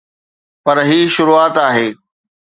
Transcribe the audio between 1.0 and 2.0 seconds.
شروعات آهي.